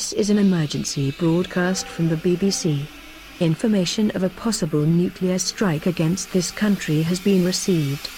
[0.00, 2.86] This is an emergency broadcast from the BBC.
[3.38, 8.08] Information of a possible nuclear strike against this country has been received.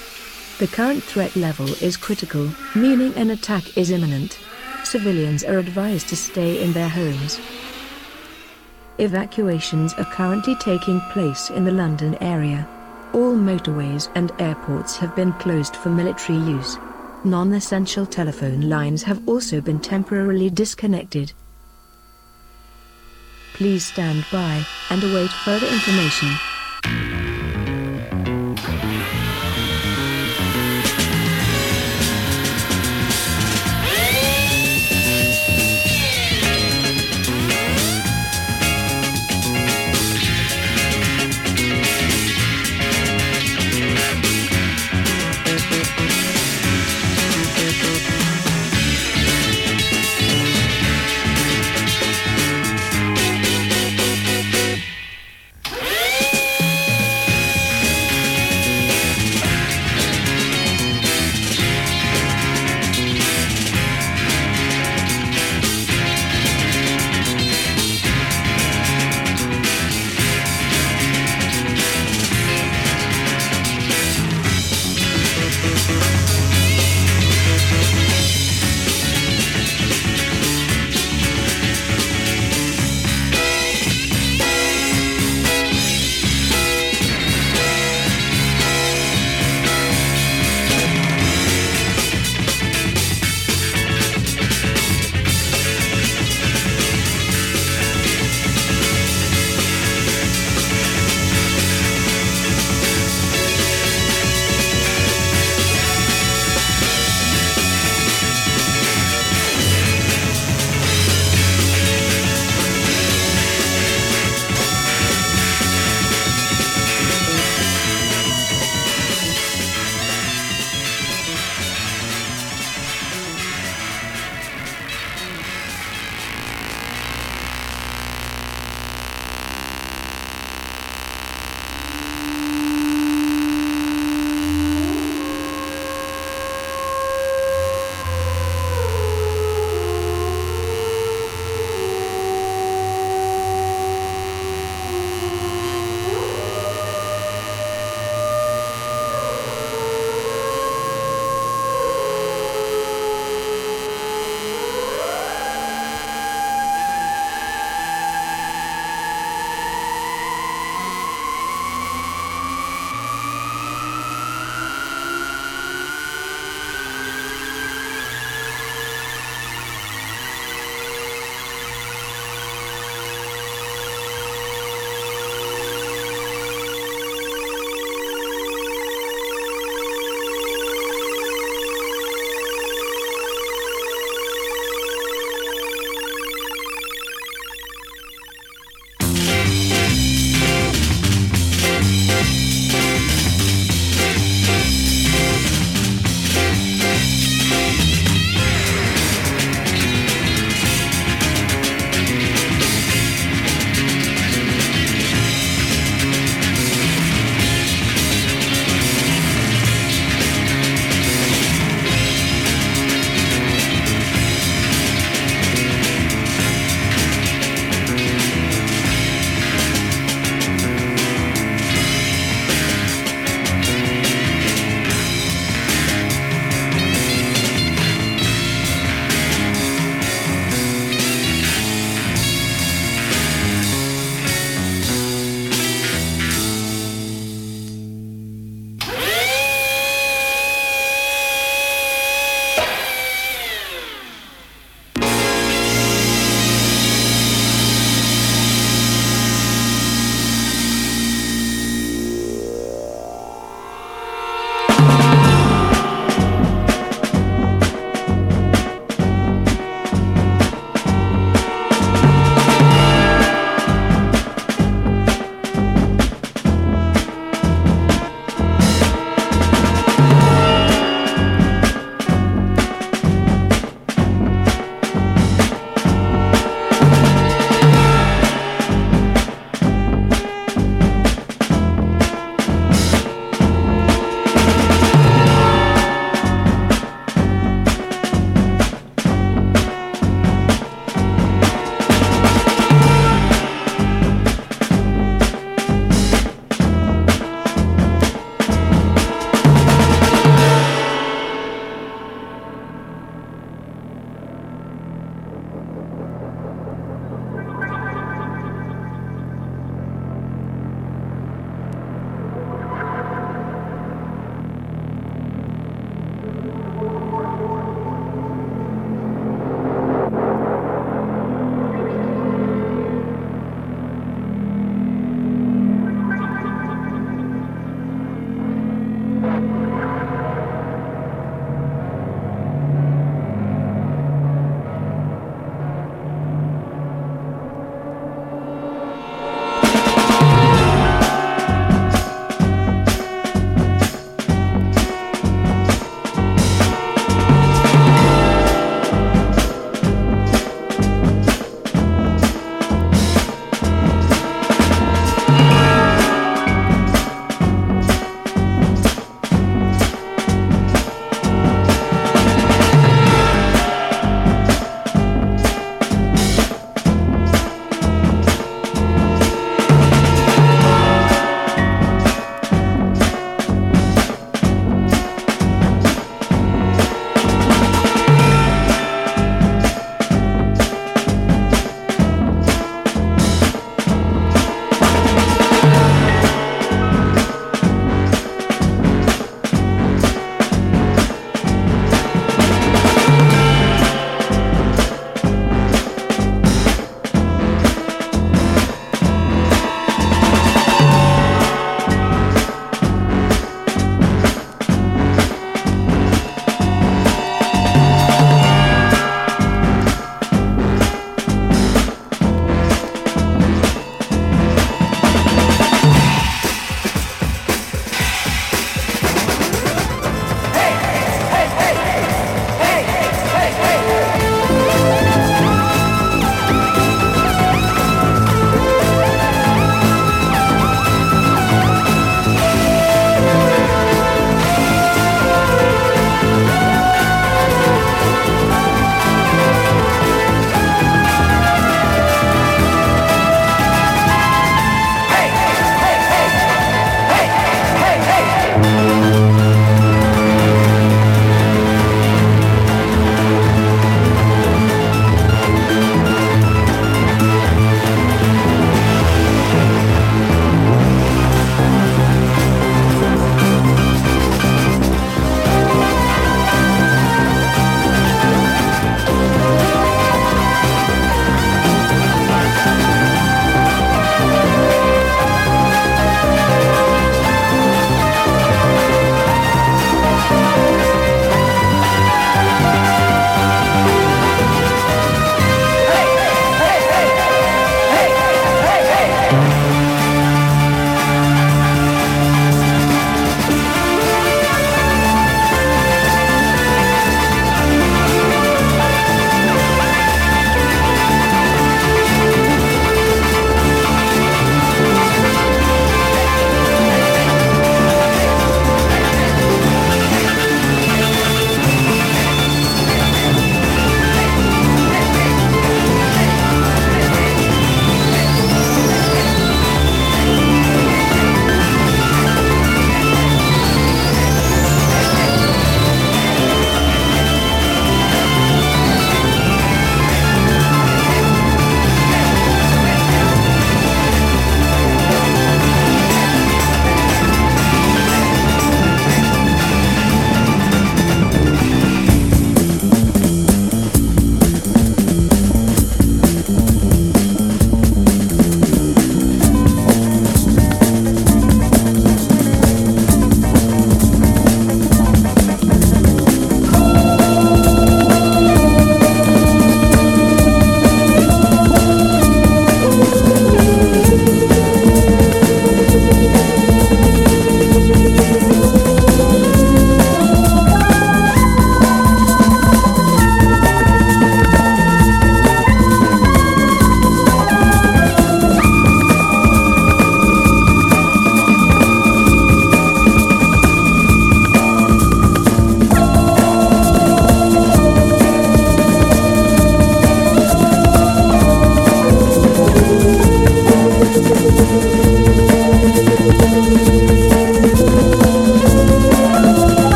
[0.60, 4.38] The current threat level is critical, meaning an attack is imminent.
[4.84, 7.40] Civilians are advised to stay in their homes.
[8.98, 12.64] Evacuations are currently taking place in the London area.
[13.12, 16.78] All motorways and airports have been closed for military use.
[17.24, 21.32] Non essential telephone lines have also been temporarily disconnected.
[23.62, 26.51] Please stand by and await further information.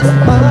[0.00, 0.47] Somebody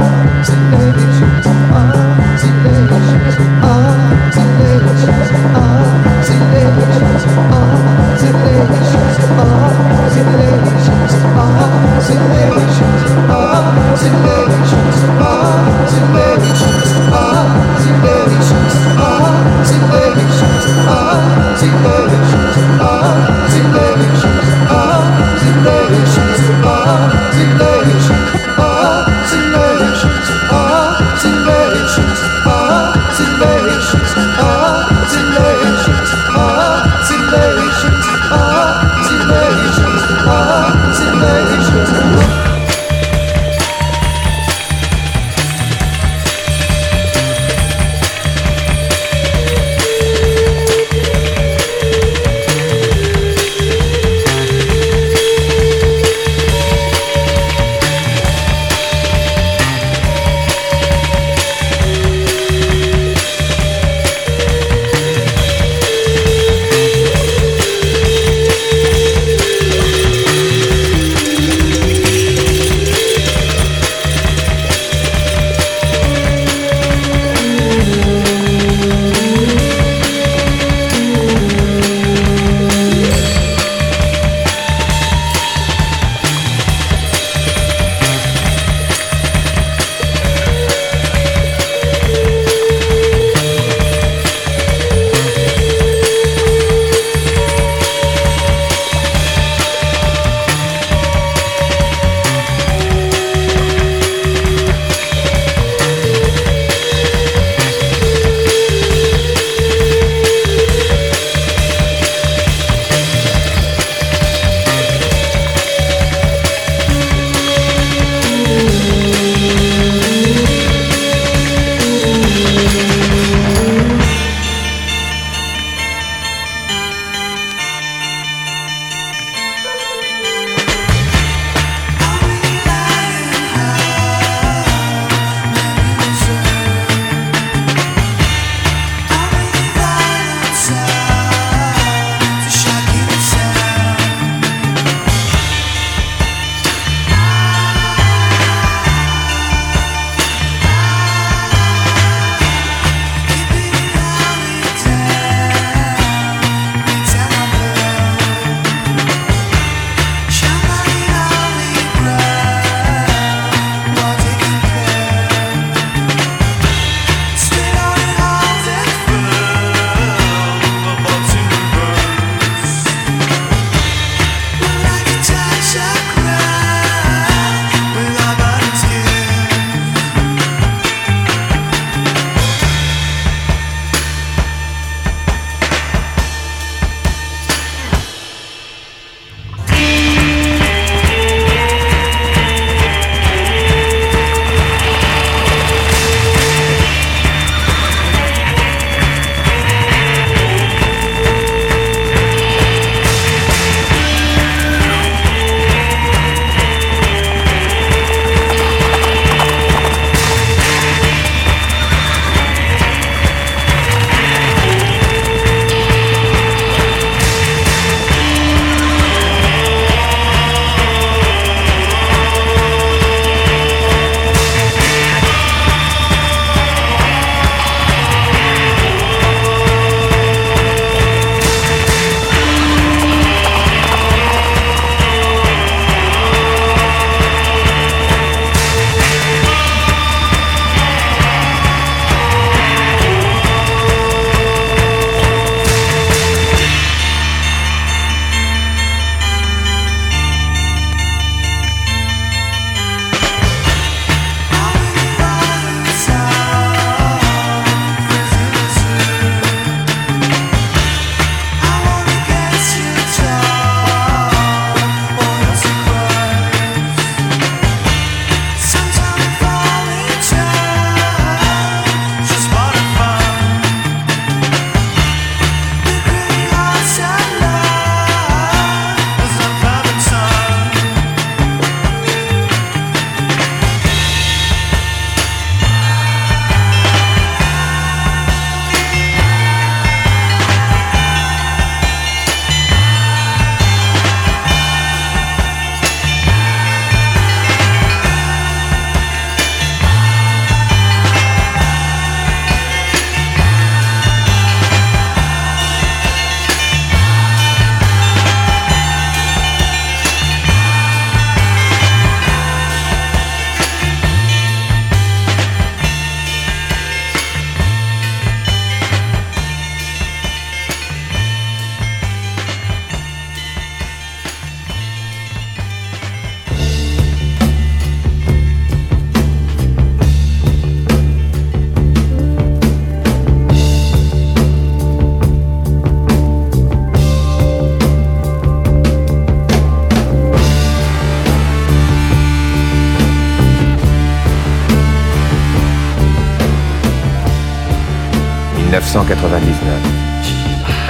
[348.67, 349.53] 1999.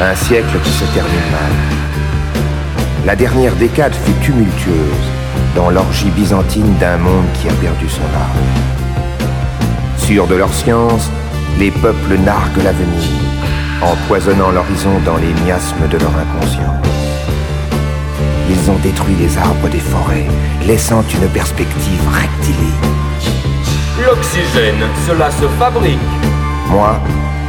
[0.01, 1.51] Un siècle qui se termine mal.
[3.05, 5.07] La dernière décade fut tumultueuse
[5.55, 8.47] dans l'orgie byzantine d'un monde qui a perdu son âme.
[9.97, 11.11] Sûrs de leur science,
[11.59, 13.11] les peuples narguent l'avenir,
[13.83, 16.87] empoisonnant l'horizon dans les miasmes de leur inconscience.
[18.49, 20.25] Ils ont détruit les arbres des forêts,
[20.65, 22.97] laissant une perspective rectiligne.
[24.03, 26.16] L'oxygène, cela se fabrique.
[26.69, 26.99] Moi,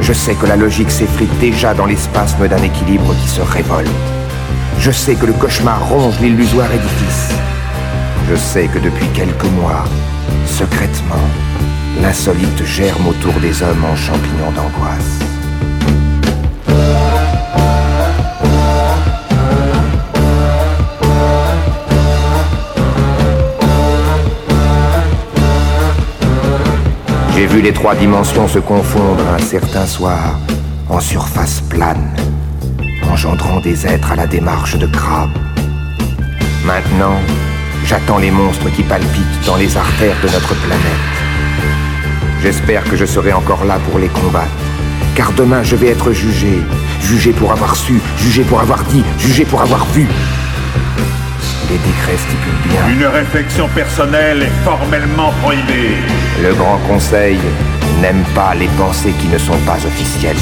[0.01, 3.89] je sais que la logique s'effrite déjà dans l'espasme d'un équilibre qui se révolte.
[4.79, 7.29] Je sais que le cauchemar ronge l'illusoire édifice.
[8.29, 9.83] Je sais que depuis quelques mois,
[10.45, 11.27] secrètement,
[12.01, 15.28] l'insolite germe autour des hommes en champignons d'angoisse.
[27.39, 30.37] J'ai vu les trois dimensions se confondre un certain soir
[30.89, 32.13] en surface plane,
[33.09, 35.29] engendrant des êtres à la démarche de crabes.
[36.65, 37.17] Maintenant,
[37.85, 40.83] j'attends les monstres qui palpitent dans les artères de notre planète.
[42.41, 44.51] J'espère que je serai encore là pour les combattre,
[45.15, 46.59] car demain je vais être jugé,
[47.01, 50.05] jugé pour avoir su, jugé pour avoir dit, jugé pour avoir vu.
[51.69, 52.87] Les décrets stipulent bien.
[52.89, 55.97] Une réflexion personnelle est formellement prohibée.
[56.41, 57.37] Le Grand Conseil
[58.01, 60.37] n'aime pas les pensées qui ne sont pas officielles.